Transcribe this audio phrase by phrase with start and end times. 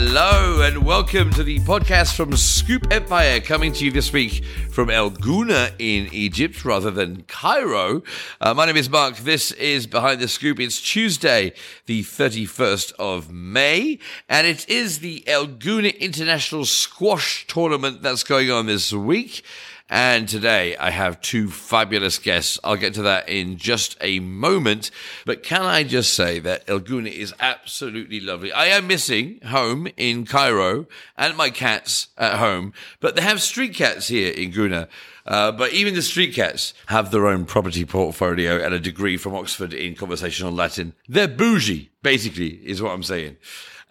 [0.00, 4.90] Hello and welcome to the podcast from Scoop Empire, coming to you this week from
[4.90, 8.04] El Gouna in Egypt rather than Cairo.
[8.40, 9.16] Uh, my name is Mark.
[9.16, 10.60] This is Behind the Scoop.
[10.60, 11.52] It's Tuesday,
[11.86, 18.52] the 31st of May, and it is the El Gouna International Squash Tournament that's going
[18.52, 19.42] on this week.
[19.90, 22.58] And today I have two fabulous guests.
[22.62, 24.90] I'll get to that in just a moment.
[25.24, 28.52] But can I just say that El Gouna is absolutely lovely.
[28.52, 33.74] I am missing home in Cairo and my cats at home, but they have street
[33.74, 34.88] cats here in Gouna.
[35.24, 39.34] Uh, but even the street cats have their own property portfolio and a degree from
[39.34, 40.94] Oxford in conversational Latin.
[41.06, 43.36] They're bougie, basically, is what I'm saying.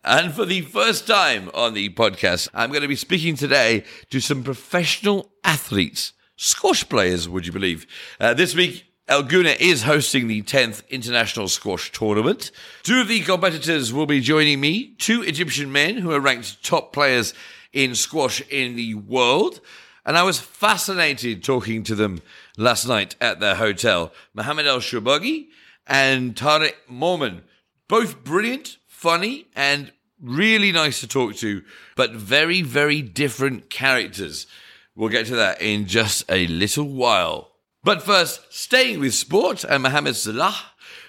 [0.09, 4.21] And for the first time on the podcast, I'm going to be speaking today to
[4.21, 7.85] some professional athletes, squash players, would you believe?
[8.17, 12.51] Uh, this week, El Gouna is hosting the 10th International Squash Tournament.
[12.83, 16.93] Two of the competitors will be joining me, two Egyptian men who are ranked top
[16.93, 17.33] players
[17.73, 19.59] in squash in the world.
[20.05, 22.21] And I was fascinated talking to them
[22.55, 24.13] last night at their hotel.
[24.33, 25.47] Mohamed El Shorbagy
[25.85, 27.41] and Tarek Momen,
[27.89, 31.63] Both brilliant, funny, and really nice to talk to,
[31.95, 34.47] but very, very different characters.
[34.95, 37.51] We'll get to that in just a little while.
[37.83, 40.55] But first, staying with sport and Mohamed Salah,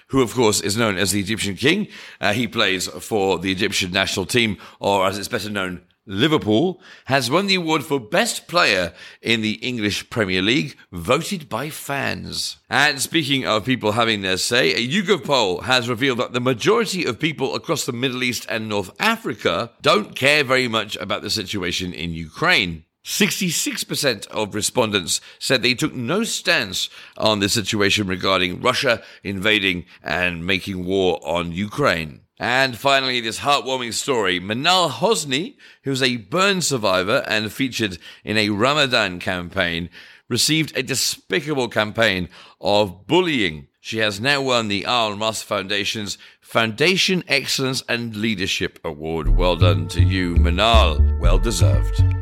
[0.07, 1.87] who of course is known as the Egyptian King.
[2.21, 7.29] Uh, he plays for the Egyptian national team, or as it's better known, Liverpool, has
[7.29, 12.57] won the award for Best Player in the English Premier League, voted by fans.
[12.69, 17.05] And speaking of people having their say, a YouGov poll has revealed that the majority
[17.05, 21.29] of people across the Middle East and North Africa don't care very much about the
[21.29, 22.85] situation in Ukraine.
[23.05, 30.45] 66% of respondents said they took no stance on the situation regarding Russia invading and
[30.45, 32.21] making war on Ukraine.
[32.39, 34.39] And finally, this heartwarming story.
[34.39, 39.89] Manal Hosni, who's a burn survivor and featured in a Ramadan campaign,
[40.29, 42.29] received a despicable campaign
[42.61, 43.67] of bullying.
[43.81, 49.29] She has now won the Al Mas Foundation's Foundation Excellence and Leadership Award.
[49.29, 51.19] Well done to you, Manal.
[51.19, 52.18] Well deserved.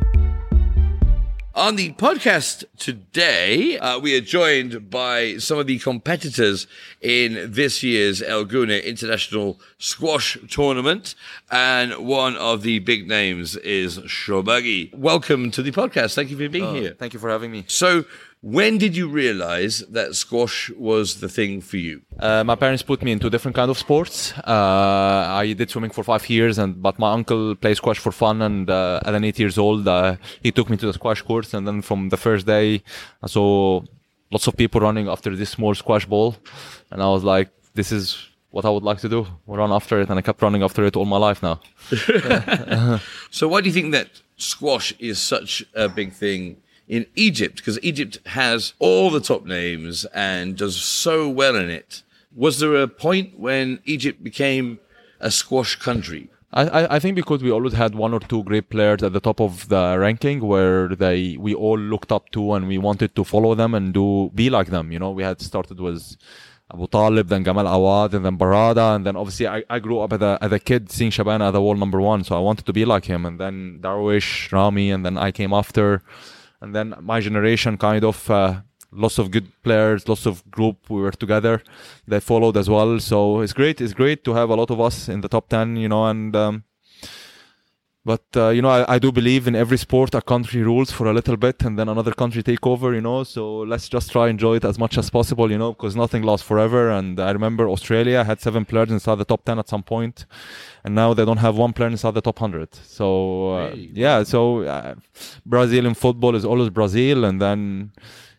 [1.57, 6.67] On the podcast today, uh, we are joined by some of the competitors
[7.01, 11.15] in this year's El Gouna International Squash Tournament.
[11.49, 14.93] And one of the big names is Shorbagy.
[14.93, 16.13] Welcome to the podcast.
[16.13, 16.93] Thank you for being uh, here.
[16.93, 17.65] Thank you for having me.
[17.67, 18.05] So,
[18.41, 22.01] when did you realize that squash was the thing for you?
[22.19, 24.33] Uh, my parents put me into different kind of sports.
[24.37, 28.41] Uh, I did swimming for five years, and but my uncle plays squash for fun.
[28.41, 31.53] And uh, at an eight years old, uh, he took me to the squash course.
[31.53, 32.83] And then from the first day,
[33.23, 33.81] I saw
[34.31, 36.35] lots of people running after this small squash ball,
[36.91, 38.17] and I was like, "This is
[38.51, 39.25] what I would like to do.
[39.47, 41.59] Run after it." And I kept running after it all my life now.
[43.31, 46.57] so, why do you think that squash is such a big thing?
[46.87, 52.03] In Egypt because Egypt has all the top names and does so well in it.
[52.35, 54.79] Was there a point when Egypt became
[55.19, 56.29] a squash country?
[56.53, 59.41] I, I think because we always had one or two great players at the top
[59.41, 63.53] of the ranking where they we all looked up to and we wanted to follow
[63.53, 64.91] them and do be like them.
[64.91, 66.15] You know, we had started with
[66.73, 70.13] Abu Talib, then Gamal Awad, and then Barada, and then obviously I, I grew up
[70.13, 72.65] as a, as a kid seeing Shabana as the world number one, so I wanted
[72.65, 76.01] to be like him, and then Darwish, Rami, and then I came after
[76.61, 80.89] and then my generation kind of uh, lots of good players, lots of group.
[80.89, 81.61] We were together.
[82.07, 82.99] They followed as well.
[82.99, 83.81] So it's great.
[83.81, 85.75] It's great to have a lot of us in the top ten.
[85.75, 86.63] You know, and um,
[88.07, 91.07] but uh, you know, I, I, do believe in every sport a country rules for
[91.07, 92.93] a little bit, and then another country take over.
[92.93, 95.51] You know, so let's just try enjoy it as much as possible.
[95.51, 96.89] You know, because nothing lasts forever.
[96.89, 100.25] And I remember Australia had seven players inside the top ten at some point,
[100.85, 102.73] and now they don't have one player inside the top hundred.
[102.75, 103.07] So
[103.55, 104.95] uh, hey, yeah, so uh,
[105.45, 107.91] Brazil in football is always Brazil, and then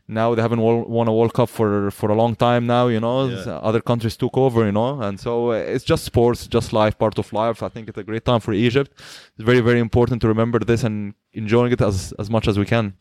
[0.08, 2.88] now they haven't won a World Cup for for a long time now.
[2.88, 3.58] You know, yeah.
[3.58, 4.64] other countries took over.
[4.64, 7.62] You know, and so uh, it's just sports, just life, part of life.
[7.62, 8.90] I think it's a great time for Egypt.
[8.96, 12.64] It's very very important to remember this and enjoying it as as much as we
[12.64, 12.94] can.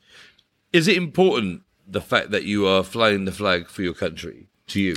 [0.73, 4.81] Is it important the fact that you are flying the flag for your country to
[4.81, 4.95] you?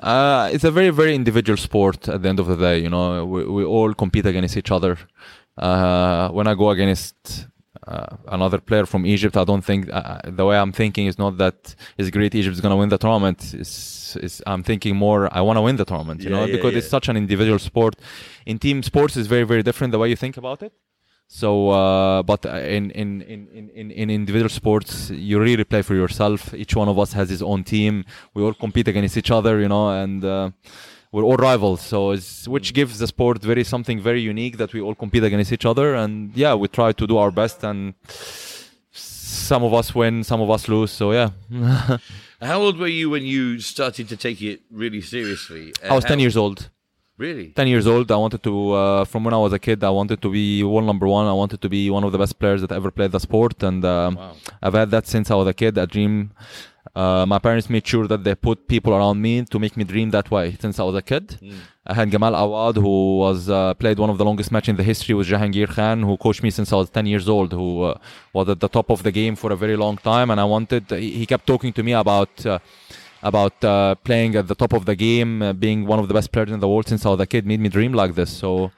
[0.00, 2.08] Uh, it's a very very individual sport.
[2.08, 4.98] At the end of the day, you know, we we all compete against each other.
[5.56, 7.48] Uh, when I go against
[7.86, 9.36] uh, another player from Egypt.
[9.36, 12.34] I don't think uh, uh, the way I'm thinking is not that it's great.
[12.34, 13.54] Egypt is going to win the tournament.
[13.54, 15.28] It's, it's, I'm thinking more.
[15.32, 16.22] I want to win the tournament.
[16.22, 16.78] You yeah, know, yeah, because yeah.
[16.78, 17.96] it's such an individual sport.
[18.46, 20.72] In team sports, is very very different the way you think about it.
[21.30, 26.54] So, uh, but in, in, in, in, in individual sports, you really play for yourself.
[26.54, 28.06] Each one of us has his own team.
[28.32, 30.50] We all compete against each other, you know, and uh,
[31.12, 31.80] we're all rivals.
[31.82, 35.52] So it's which gives the sport very something very unique that we all compete against
[35.52, 37.94] each other, and yeah, we try to do our best and.
[38.92, 40.90] Some of us win, some of us lose.
[40.90, 41.30] So yeah.
[42.40, 45.72] How old were you when you started to take it really seriously?
[45.88, 46.68] I was Uh, 10 years old.
[47.16, 47.48] Really?
[47.48, 48.10] 10 years old.
[48.12, 50.86] I wanted to, uh, from when I was a kid, I wanted to be world
[50.86, 51.26] number one.
[51.26, 53.62] I wanted to be one of the best players that ever played the sport.
[53.62, 54.32] And um, Wow.
[54.62, 56.30] I've had that since I was a kid, a dream.
[56.98, 60.08] Uh, my parents made sure that they put people around me to make me dream
[60.16, 61.24] that way since I was a kid.
[61.90, 64.82] I had Gamal Awad, who was uh, played one of the longest match in the
[64.82, 67.98] history with Jahangir Khan, who coached me since I was 10 years old, who uh,
[68.32, 70.28] was at the top of the game for a very long time.
[70.32, 72.34] And I wanted, he, he kept talking to me about.
[72.44, 72.58] Uh,
[73.20, 76.30] about uh, playing at the top of the game, uh, being one of the best
[76.30, 78.30] players in the world since I was a kid, made me dream like this.
[78.30, 78.70] So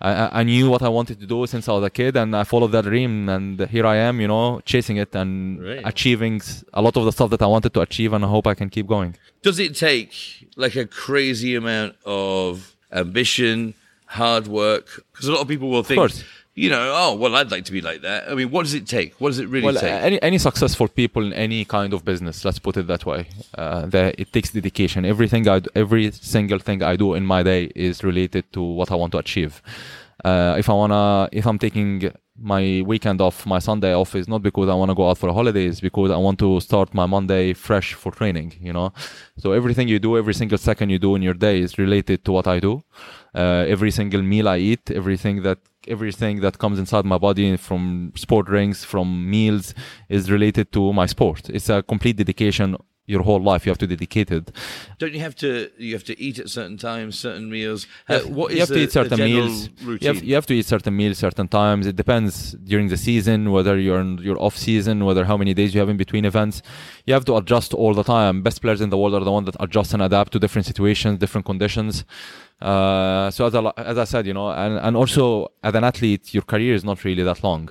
[0.00, 2.44] I, I- knew what I wanted to do since I was a kid, and I
[2.44, 3.28] followed that dream.
[3.28, 5.82] And here I am, you know, chasing it and Right.
[5.84, 6.40] achieving
[6.74, 8.68] a lot of the stuff that I wanted to achieve, and I hope I can
[8.68, 9.16] keep going.
[9.42, 10.12] Does it take
[10.56, 13.74] like a crazy amount of ambition,
[14.06, 15.02] hard work?
[15.12, 16.22] Because a lot of people will think, course.
[16.62, 18.20] You know, oh, well, I'd like to be like that.
[18.30, 19.10] I mean, what does it take?
[19.20, 19.92] What does it really Well, take?
[20.08, 23.20] any any successful people in any kind of business, let's put it that way,
[23.62, 25.04] uh, that it takes dedication.
[25.04, 28.90] Everything I do, every single thing I do in my day is related to what
[28.90, 29.60] I want to achieve.
[30.24, 34.42] Uh, if I wanna, if I'm taking my weekend off, my Sunday off is not
[34.42, 37.52] because I want to go out for holidays, because I want to start my Monday
[37.54, 38.54] fresh for training.
[38.60, 38.92] You know,
[39.38, 42.32] so everything you do, every single second you do in your day is related to
[42.32, 42.82] what I do.
[43.34, 48.12] Uh, every single meal I eat, everything that everything that comes inside my body from
[48.16, 49.74] sport drinks, from meals,
[50.08, 51.48] is related to my sport.
[51.50, 52.76] It's a complete dedication.
[53.08, 54.50] Your whole life, you have to dedicate it.
[54.98, 55.70] Don't you have to?
[55.78, 57.86] You have to eat at certain times, certain meals.
[58.08, 59.68] Uh, what is you have the, to eat certain meals.
[59.80, 61.86] You have, you have to eat certain meals certain times.
[61.86, 65.72] It depends during the season, whether you're in your off season, whether how many days
[65.72, 66.62] you have in between events.
[67.06, 68.42] You have to adjust all the time.
[68.42, 71.20] Best players in the world are the ones that adjust and adapt to different situations,
[71.20, 72.04] different conditions.
[72.60, 76.34] Uh, so as I, as I said, you know, and, and also as an athlete,
[76.34, 77.70] your career is not really that long.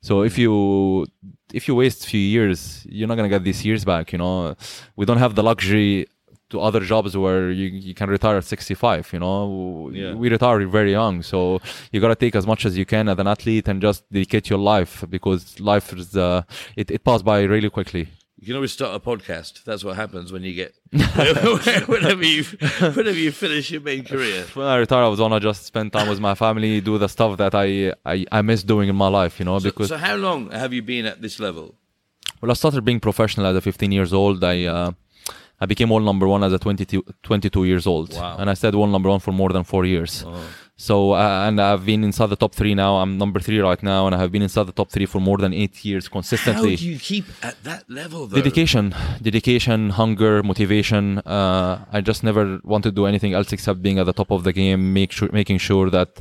[0.00, 1.06] So if you
[1.52, 4.12] if you waste a few years, you're not gonna get these years back.
[4.12, 4.56] You know,
[4.96, 6.06] we don't have the luxury
[6.50, 10.14] to other jobs where you, you can retire at 65 you know Yeah.
[10.14, 11.58] we retire very young so
[11.90, 14.48] you got to take as much as you can as an athlete and just dedicate
[14.48, 16.42] your life because life is uh,
[16.76, 18.06] it, it passed by really quickly
[18.38, 19.64] You can always start a podcast.
[19.64, 24.44] That's what happens when you get whenever you whenever you finish your main career.
[24.54, 27.32] when i retire i was gonna just spend time with my family do the stuff
[27.38, 30.16] that i i, I miss doing in my life you know So, because so how
[30.16, 31.74] long have you been at this level?
[32.40, 34.44] Well, I started being professional at 15 years old.
[34.44, 34.90] I uh,
[35.58, 38.36] I became world number one as a 22, 22 years old, Wow.
[38.38, 40.22] and I stayed world number one for more than four years.
[40.26, 40.38] Oh.
[40.78, 42.96] So uh, and I've been inside the top three now.
[42.96, 45.38] I'm number three right now, and I have been inside the top three for more
[45.38, 46.72] than eight years consistently.
[46.72, 48.26] How do you keep at that level?
[48.26, 48.36] Though?
[48.36, 51.20] Dedication, dedication, hunger, motivation.
[51.20, 54.44] Uh, I just never want to do anything else except being at the top of
[54.44, 56.20] the game, make sure, making sure that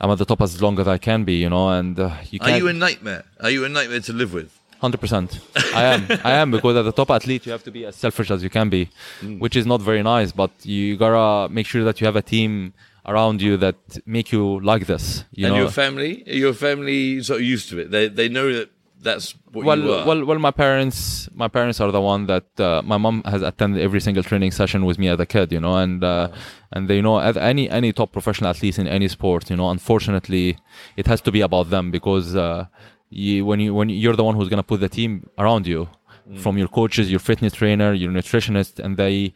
[0.00, 1.34] I'm at the top as long as I can be.
[1.34, 3.24] You know, and uh, you Are you a nightmare?
[3.40, 4.50] Are you a nightmare to live with?
[4.80, 5.38] Hundred percent.
[5.74, 6.06] I am.
[6.24, 8.50] I am because as a top athlete, you have to be as selfish as you
[8.50, 8.90] can be,
[9.38, 10.32] which is not very nice.
[10.32, 12.74] But you gotta make sure that you have a team
[13.06, 15.24] around you that make you like this.
[15.32, 15.62] You and know.
[15.62, 17.90] your family, your family sort of used to it.
[17.90, 18.70] They they know that
[19.00, 20.06] that's what well, you are.
[20.06, 20.38] well, well.
[20.38, 24.22] My parents, my parents are the one that uh, my mom has attended every single
[24.22, 25.52] training session with me as a kid.
[25.52, 26.28] You know, and uh,
[26.72, 29.50] and they know as any any top professional athlete in any sport.
[29.50, 30.58] You know, unfortunately,
[30.96, 32.66] it has to be about them because uh,
[33.10, 35.88] you, when you when you're the one who's gonna put the team around you,
[36.34, 39.32] from your coaches, your fitness trainer, your nutritionist, and they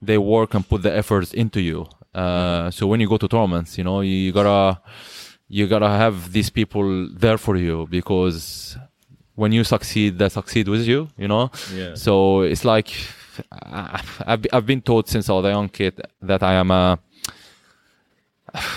[0.00, 1.86] they work and put the efforts into you.
[2.18, 4.80] Uh, so when you go to tournaments, you know, you gotta
[5.48, 8.76] you gotta have these people there for you because
[9.34, 11.08] when you succeed, they succeed with you.
[11.16, 11.50] You know.
[11.74, 11.94] Yeah.
[11.94, 12.88] So it's like
[13.52, 16.98] I've I've been taught since I was a young kid that I am a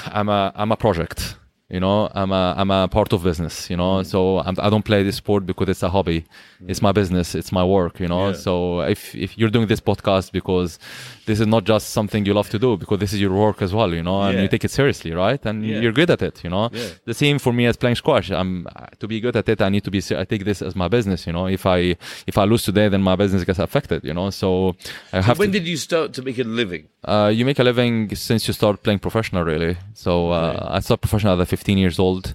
[0.06, 1.36] I'm a I'm a project.
[1.72, 3.70] You know, I'm a I'm a part of business.
[3.70, 6.26] You know, so I'm, I don't play this sport because it's a hobby.
[6.68, 7.34] It's my business.
[7.34, 8.00] It's my work.
[8.04, 8.34] You know, Yeah.
[8.46, 10.80] so if if you're doing this podcast because
[11.28, 13.72] this is not just something you love to do because this is your work as
[13.74, 13.94] well.
[13.94, 14.42] You know, and Yeah.
[14.44, 15.42] you take it seriously, right?
[15.46, 15.80] And Yeah.
[15.84, 16.36] you're good at it.
[16.44, 16.70] You know,
[17.06, 18.28] the same for me as playing squash.
[18.32, 18.68] I'm
[19.00, 19.62] to be good at it.
[19.62, 20.00] I need to be.
[20.22, 21.26] I take this as my business.
[21.28, 21.96] You know, if I
[22.32, 24.04] if I lose today, then my business gets affected.
[24.04, 24.76] You know, so
[25.14, 25.60] I have when to.
[25.60, 26.84] did you start to make a living?
[27.14, 29.76] Uh, you make a living since you start playing professional, really.
[29.94, 32.34] So uh, I started professional at 15 years old,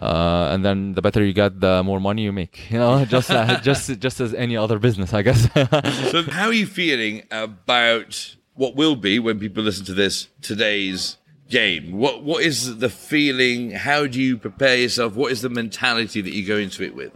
[0.00, 2.56] uh, and then the better you get, the more money you make.
[2.72, 5.40] You know, just uh, just just as any other business, I guess.
[6.12, 11.18] So how are you feeling about what will be when people listen to this today's
[11.50, 11.84] game?
[12.02, 13.58] What what is the feeling?
[13.88, 15.10] How do you prepare yourself?
[15.14, 17.12] What is the mentality that you go into it with?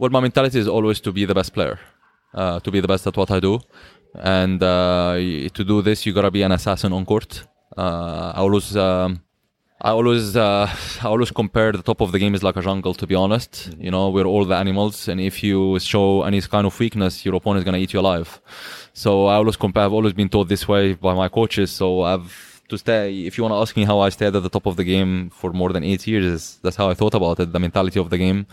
[0.00, 1.76] well, my mentality is always to be the best player,
[2.40, 3.54] uh, to be the best at what I do,
[4.14, 5.14] and uh,
[5.58, 7.32] to do this, you gotta be an assassin on court.
[7.76, 8.76] Uh, I always.
[8.76, 9.10] Um,
[9.80, 10.66] I always, uh,
[11.02, 12.94] I always compare the top of the game is like a jungle.
[12.94, 16.66] To be honest, you know, we're all the animals, and if you show any kind
[16.66, 18.40] of weakness, your opponent is gonna eat you alive.
[18.92, 19.84] So I always compare.
[19.84, 21.70] I've always been taught this way by my coaches.
[21.70, 23.20] So I've to stay.
[23.20, 25.30] If you want to ask me how I stayed at the top of the game
[25.30, 27.52] for more than eight years, that's how I thought about it.
[27.52, 28.46] The mentality of the game.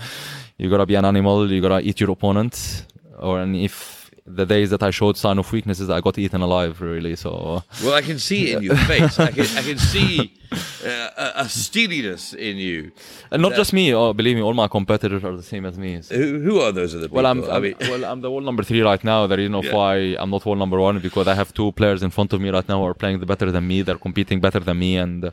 [0.58, 1.52] You gotta be an animal.
[1.52, 2.86] You gotta eat your opponent.
[3.20, 6.80] Or and if the days that I showed sign of weaknesses, I got eaten alive.
[6.82, 7.16] Really.
[7.16, 9.20] So Well, I can see it in your face.
[9.20, 10.34] I can, I can see
[10.86, 12.92] uh, a, a steeliness in you.
[13.32, 13.94] and not That- just me.
[13.94, 16.02] Oh, believe me, all my competitors are the same as me.
[16.02, 17.18] So- Who, who are those other people?
[17.18, 19.28] Well, I'm, I mean, well, I'm the world number three right now.
[19.28, 19.76] The reason of Yeah.
[19.76, 22.50] why I'm not world number one because I have two players in front of me
[22.50, 23.82] right now who are playing better than me.
[23.82, 25.32] They're competing better than me, and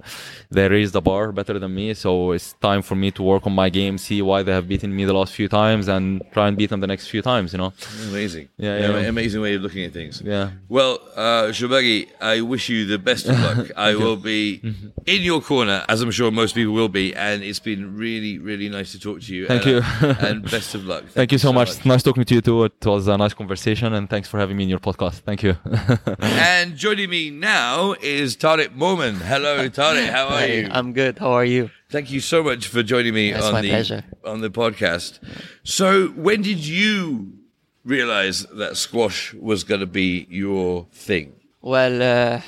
[0.50, 1.94] they raise the bar better than me.
[1.94, 4.94] So it's time for me to work on my game, see why they have beaten
[4.94, 7.52] me the last few times, and try and beat them the next few times.
[7.52, 7.72] You know?
[8.10, 8.48] amazing.
[8.56, 9.08] Yeah, yeah.
[9.16, 10.22] Amazing way of looking at things.
[10.24, 10.50] Yeah.
[10.68, 13.70] Well, uh, Shorbagy, I wish you the best of luck.
[13.76, 14.88] I will be Mm-hmm.
[15.12, 18.68] In your corner, as I'm sure most people will be, and it's been really, really
[18.70, 19.46] nice to talk to you.
[19.46, 20.08] Thank and, you.
[20.08, 21.04] uh, and best of luck.
[21.20, 21.84] Thank you so, much.
[21.84, 22.64] Nice talking to you too.
[22.64, 25.16] It was a nice conversation, and thanks for having me in your podcast.
[25.28, 25.54] Thank you.
[26.54, 29.14] And joining me now is Tarek Momen.
[29.32, 30.08] Hello, Tarek.
[30.08, 30.68] How are Hey, you?
[30.70, 31.18] I'm good.
[31.18, 31.70] How are you?
[31.90, 34.04] Thank you so much for joining me It's on the pleasure.
[34.24, 35.18] on the podcast.
[35.62, 37.32] So, when did you
[37.84, 41.34] realize that squash was going to be your thing?
[41.60, 42.40] Well, uh,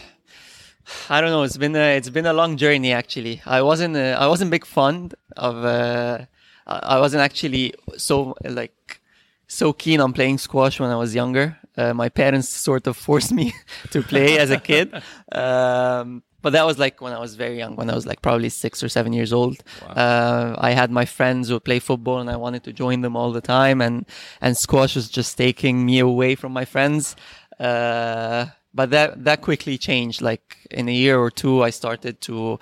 [1.09, 1.43] I don't know.
[1.43, 3.43] It's been a it's been a long journey actually.
[3.47, 5.65] I wasn't uh, I wasn't big fond of.
[5.65, 6.27] Uh,
[6.67, 9.01] I wasn't actually so like
[9.47, 11.59] so keen on playing squash when I was younger.
[11.77, 13.53] Uh, my parents sort of forced me
[13.91, 14.93] to play as a kid.
[15.33, 18.51] Um, but that was like when I was very young, when I was like probably
[18.51, 19.65] six or seven years old.
[19.83, 23.33] Uh, I had my friends who play football and I wanted to join them all
[23.33, 23.81] the time.
[23.81, 24.05] And,
[24.43, 27.17] and squash was just taking me away from my friends.
[27.59, 30.21] Uh, but that, that quickly changed.
[30.21, 32.59] Like in a year or two, I started to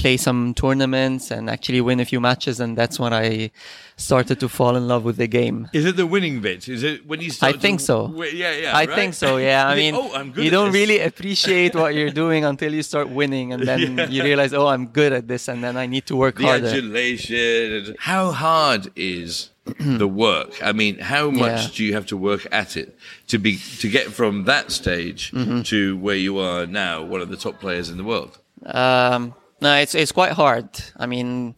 [0.00, 2.56] play some tournaments and actually win a few matches.
[2.60, 3.50] And that's when I
[3.96, 5.58] started to fall in love with the game.
[5.80, 6.60] Is it the winning bit?
[6.76, 7.54] Is it when you start?
[7.54, 7.96] I think so.
[8.08, 8.72] wi- Yeah, yeah.
[8.82, 8.94] I right?
[8.98, 9.28] think so.
[9.36, 9.68] Yeah.
[9.72, 10.44] I mean, oh, I'm good.
[10.44, 10.80] you don't this.
[10.80, 13.80] really appreciate what you're doing until you start winning, and then
[14.14, 16.66] you realize, oh, I'm good at this, and then I need to work the harder.
[16.68, 17.96] adulation.
[17.98, 19.50] How hard is
[20.02, 20.50] the work?
[20.62, 21.68] I mean, how much Yeah.
[21.76, 22.96] do you have to work at it
[23.28, 23.52] to be
[23.82, 25.62] to get from that stage Mm-hmm.
[25.72, 28.32] to where you are now, one of the top players in the world?
[28.64, 30.68] Um, no, it's it's quite hard.
[30.96, 31.54] I mean,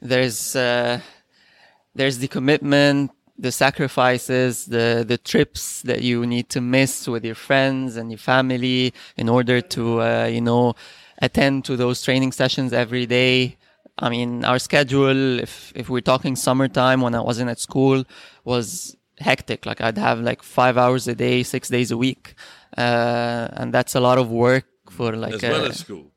[0.00, 1.00] there's uh,
[1.94, 7.34] there's the commitment, the sacrifices, the the trips that you need to miss with your
[7.34, 10.74] friends and your family in order to uh, you know
[11.22, 13.56] attend to those training sessions every day.
[13.98, 18.04] I mean, our schedule, if if we're talking summertime when I wasn't at school,
[18.44, 19.64] was hectic.
[19.64, 22.34] Like I'd have like five hours a day, six days a week,
[22.76, 26.12] uh, and that's a lot of work for like As well uh, as school.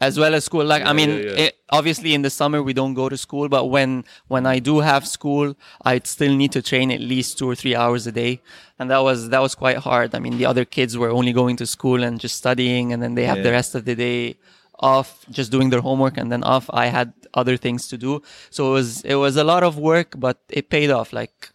[0.00, 0.64] As well as school.
[0.64, 1.44] Like I mean, yeah, yeah.
[1.44, 4.80] It, obviously in the summer we don't go to school, but when when I do
[4.80, 8.42] have school, I still need to train at least two or three hours a day,
[8.78, 10.14] and that was that was quite hard.
[10.14, 13.14] I mean, the other kids were only going to school and just studying, and then
[13.14, 14.36] they have the rest of the day
[14.80, 16.68] off, just doing their homework, and then off.
[16.72, 20.14] I had other things to do, so it was it was a lot of work,
[20.18, 21.12] but it paid off.
[21.12, 21.50] Like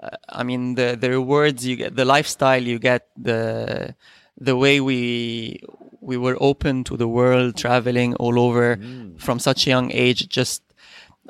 [0.00, 3.94] uh, I mean, the the rewards you get, the lifestyle you get, the
[4.38, 5.60] the way we
[6.04, 8.78] we were open to the world, traveling all over
[9.18, 10.28] from such a young age.
[10.28, 10.62] Just,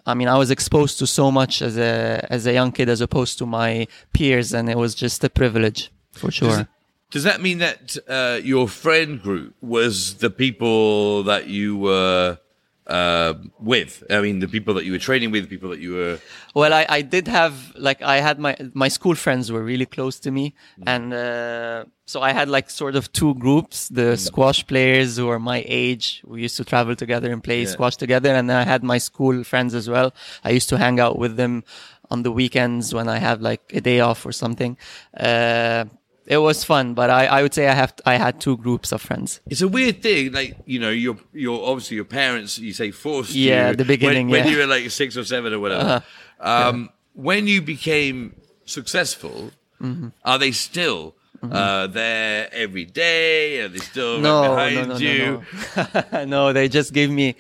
[0.05, 3.01] I mean, I was exposed to so much as a as a young kid, as
[3.01, 6.69] opposed to my peers, and it was just a privilege for sure.
[7.11, 12.39] Does that mean that uh, your friend group was the people that you were
[12.87, 14.03] uh, with?
[14.11, 16.19] I mean, the people that you were training with, people that you were.
[16.55, 20.19] Well, I, I did have like I had my my school friends were really close
[20.21, 20.55] to me,
[20.87, 25.39] and uh, so I had like sort of two groups: the squash players who are
[25.39, 26.23] my age.
[26.27, 27.69] We used to travel together and play Yeah.
[27.69, 30.13] squash together, and then I had my school friends as well.
[30.45, 31.65] I used to hang out with them
[32.11, 34.77] on the weekends when I have like a day off or something.
[35.17, 35.87] Uh,
[36.27, 39.01] it was fun, but I, I would say I have I had two groups of
[39.03, 39.41] friends.
[39.47, 43.35] It's a weird thing, like you know, your your obviously your parents, you say forced
[43.35, 46.03] Yeah, you the beginning, when, when you were like six or seven or whatever.
[46.41, 48.35] um, When you became
[48.67, 49.51] successful,
[49.83, 50.09] Mm-hmm.
[50.25, 53.61] are they still uh, there every day?
[53.61, 55.43] Are they still no, right behind no, you?
[55.77, 56.25] no, no.
[56.37, 57.35] no, they just gave me,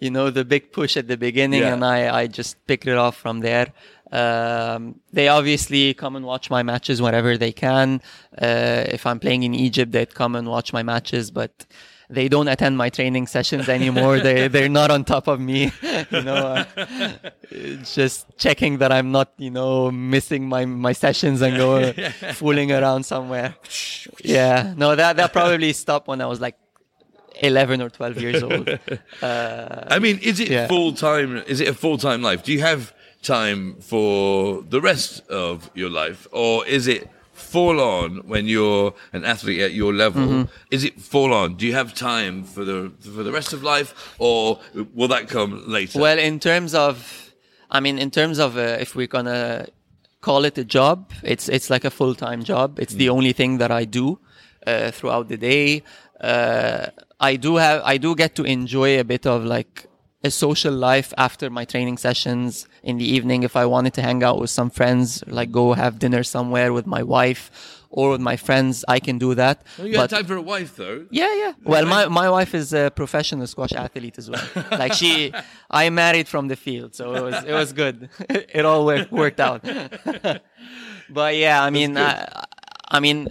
[0.00, 1.74] you know, the big push at the beginning, Yeah.
[1.74, 3.66] and I, I just picked it off from there.
[4.12, 8.02] Um, they obviously come and watch my matches whenever they can.
[8.36, 11.66] Uh, if I'm playing in Egypt, they'd come and watch my matches, but
[12.10, 14.20] they don't attend my training sessions anymore.
[14.20, 15.72] they they're not on top of me.
[16.10, 16.64] you know, uh,
[17.84, 21.92] just checking that I'm not you know missing my my sessions and go
[22.34, 23.54] fooling around somewhere.
[24.24, 26.56] Yeah, no, that that probably stopped when I was like
[27.40, 28.68] 11 or 12 years old.
[29.22, 30.66] Uh, I mean, is it yeah.
[30.66, 31.36] full time?
[31.46, 32.42] Is it a full time life?
[32.42, 32.92] Do you have
[33.22, 39.24] time for the rest of your life, or is it full on when you're an
[39.24, 40.22] athlete at your level?
[40.22, 40.42] Mm-hmm.
[40.70, 41.56] Is it full on?
[41.56, 44.60] Do you have time for the for the rest of life, or
[44.94, 45.98] will that come later?
[45.98, 47.32] Well, in terms of,
[47.70, 49.66] I mean, in terms of uh, if we're gonna
[50.20, 52.78] call it a job, it's it's like a full time job.
[52.78, 54.18] It's the only thing that I do
[54.66, 55.82] uh, throughout the day.
[56.20, 56.86] Uh,
[57.20, 59.86] I do have, I do get to enjoy a bit of like
[60.24, 63.42] a social life after my training sessions in the evening.
[63.42, 66.86] If I wanted to hang out with some friends, like go have dinner somewhere with
[66.86, 67.50] my wife
[67.92, 69.66] or with my friends, I can do that.
[69.78, 71.06] Well, you have time for a wife, though.
[71.10, 71.52] Yeah, yeah.
[71.62, 74.46] Well, my, my wife is a professional squash athlete as well.
[74.72, 75.32] like she,
[75.70, 78.08] I married from the field, so it was it was good.
[78.30, 79.62] it all worked worked out.
[81.10, 82.46] but yeah, I mean, I,
[82.90, 83.28] I mean,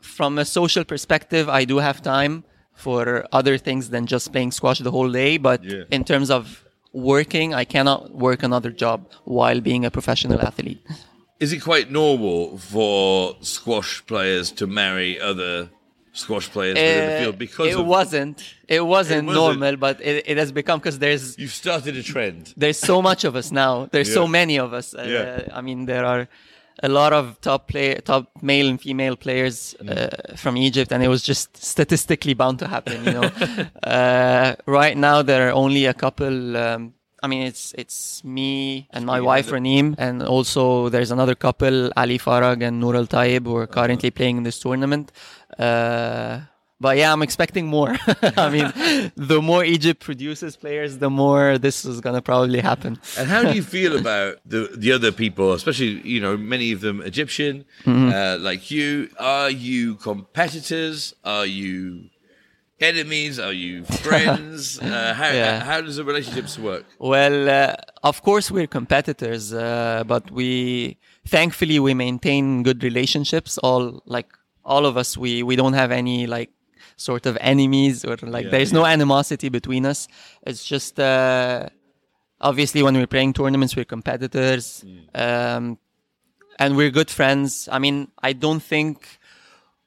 [0.00, 2.44] from a social perspective, I do have time
[2.80, 5.32] for other things than just playing squash the whole day.
[5.48, 5.84] But Yeah.
[5.96, 8.98] in terms of working, I cannot work another job
[9.38, 10.80] while being a professional athlete.
[11.44, 15.70] Is it quite normal for squash players to marry other
[16.12, 18.38] squash players within the Uh, field because it of, wasn't.
[18.76, 19.42] It wasn't wasn't.
[19.44, 22.52] normal, but it, it has become because there's you've started a trend?
[22.62, 23.72] there's so much of us now.
[23.92, 24.86] There's so many of us.
[24.92, 25.58] Uh, Yeah.
[25.58, 26.22] I mean, there are
[26.82, 31.08] a lot of top play, top male and female players uh, from Egypt, and it
[31.08, 33.04] was just statistically bound to happen.
[33.04, 33.30] You know,
[33.82, 36.56] uh, right now there are only a couple.
[36.56, 41.90] Um, I mean, it's it's me and my wife Raneem, and also there's another couple,
[41.96, 45.12] Ali Farag and Nour El Tayeb, who are currently playing in this tournament.
[45.58, 46.40] Uh,
[46.80, 47.96] but yeah, I'm expecting more.
[48.46, 52.98] I mean, the more Egypt produces players, the more this is gonna probably happen.
[53.18, 56.80] And how do you feel about the the other people, especially you know many of
[56.80, 58.08] them Egyptian, Mm-hmm.
[58.12, 59.08] uh, like you?
[59.18, 61.14] Are you competitors?
[61.24, 62.08] Are you
[62.80, 63.38] enemies?
[63.38, 64.78] Are you friends?
[64.80, 65.62] uh, how Yeah.
[65.64, 66.84] how does the relationships work?
[66.98, 73.58] Well, uh, of course we're competitors, uh, but we thankfully we maintain good relationships.
[73.58, 74.28] All like
[74.64, 76.50] all of us, we we don't have any like
[77.00, 80.08] sort of enemies or like Yeah, there's no animosity between us.
[80.46, 81.68] It's just uh,
[82.40, 84.84] obviously when we're playing tournaments, we're competitors,
[85.14, 85.78] um,
[86.58, 87.68] and we're good friends.
[87.72, 89.18] I mean, I don't think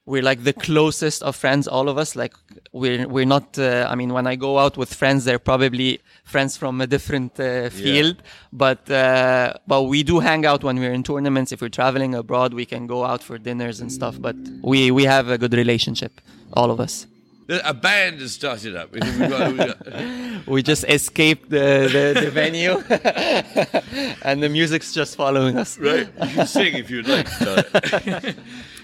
[0.05, 2.15] we're like the closest of friends all of us.
[2.15, 2.33] Like
[2.73, 6.57] we're we're not uh, i mean when i go out with friends they're probably friends
[6.57, 8.17] from a different uh, field.
[8.51, 11.51] But uh, but we do hang out when we're in tournaments.
[11.51, 14.15] If we're traveling abroad we can go out for dinners and stuff.
[14.19, 16.13] But we we have a good relationship
[16.53, 17.07] all of us.
[17.49, 18.91] A band has started up.
[18.93, 22.75] We've got- we've got- we just escaped the, the, the venue.
[24.27, 25.77] And the music's just following us.
[25.77, 27.27] Right, you can sing if you'd like.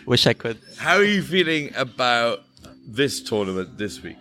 [0.09, 2.39] Wish i could how are you feeling about
[2.87, 4.17] this tournament this week?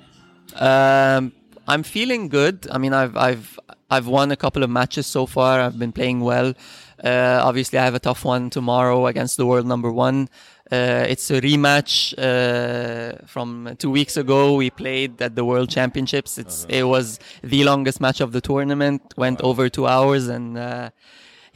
[0.55, 1.33] Um,
[1.67, 2.67] I'm feeling good.
[2.71, 3.59] I mean, I've I've
[3.91, 5.61] I've won a couple of matches so far.
[5.61, 6.55] I've been playing well.
[7.03, 10.29] Uh, obviously, I have a tough one tomorrow against the world number one.
[10.71, 14.57] Uh, it's a rematch uh, from two weeks ago.
[14.57, 16.37] We played at the World Championships.
[16.37, 19.15] It's it was the longest match of the tournament.
[19.17, 20.91] Went over two hours, and uh,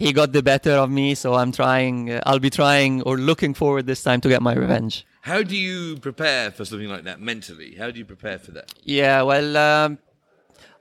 [0.02, 1.14] he got the better of me.
[1.14, 2.10] So I'm trying.
[2.10, 5.06] Uh, I'll be trying or looking forward this time to get my revenge.
[5.22, 7.76] How do you prepare for something like that mentally?
[7.76, 8.74] How do you prepare for that?
[8.82, 9.98] Yeah, well, um,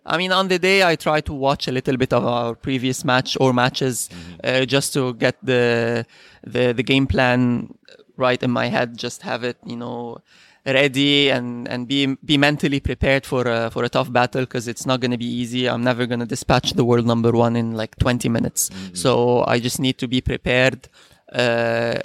[0.03, 3.05] I mean, on the day I try to watch a little bit of our previous
[3.05, 4.10] match or matches,
[4.43, 6.05] uh, just to get the
[6.43, 7.75] the the game plan
[8.17, 8.97] right in my head.
[8.97, 10.17] Just have it, you know,
[10.65, 14.86] ready and and be be mentally prepared for a for a tough battle because it's
[14.86, 15.67] not going to be easy.
[15.67, 18.69] I'm never going to dispatch the world number one in like 20 minutes.
[18.93, 20.88] So I just need to be prepared.
[21.32, 22.00] Uh,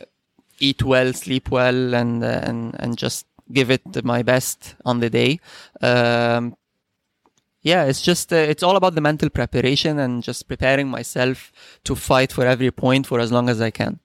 [0.58, 5.10] eat well, sleep well, and uh, and and just give it my best on the
[5.10, 5.40] day.
[5.80, 6.56] Um,
[7.62, 11.52] yeah, it's just uh, it's all about the mental preparation and just preparing myself
[11.84, 13.98] to fight for every point for as long as I can.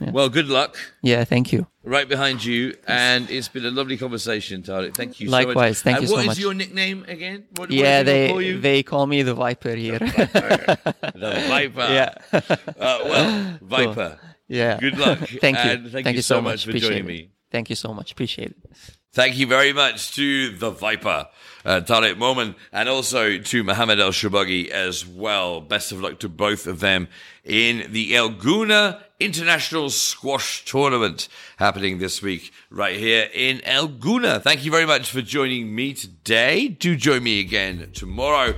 [0.00, 0.76] Well, good luck.
[1.02, 1.66] Yeah, thank you.
[1.84, 4.94] Right behind you, and it's been a lovely conversation, Tarek.
[4.94, 5.46] Thank you so much.
[5.46, 6.26] Likewise, thank and you so much.
[6.26, 7.44] what is your nickname again?
[7.56, 8.60] What, yeah, they call you?
[8.60, 9.98] they call me the Viper here.
[9.98, 11.88] the Viper.
[11.90, 12.40] yeah, Uh,
[12.78, 14.18] well, Viper.
[14.48, 14.78] yeah.
[14.78, 15.18] Good luck.
[15.40, 15.70] thank you.
[15.70, 16.66] And thank, thank you so so much.
[16.66, 17.04] much for joining it.
[17.06, 17.30] me.
[17.50, 18.12] Thank you so much.
[18.12, 18.96] Appreciate it.
[19.14, 21.28] Thank you very much to the Viper,
[21.66, 25.60] uh, Tarek and also to Mohamed El Shorbagy as well.
[25.60, 27.08] Best of luck to both of them
[27.44, 34.40] in the El Gouna International Squash Tournament happening this week right here in El Gouna.
[34.40, 36.68] Thank you very much for joining me today.
[36.68, 38.54] Do join me again tomorrow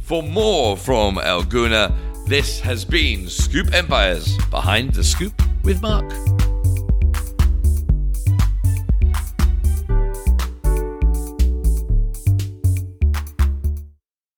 [0.00, 1.96] for more from El Gouna.
[2.28, 6.12] This has been Scoop Empires Behind the Scoop with Mark.